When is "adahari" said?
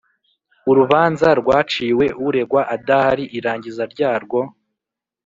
2.75-3.23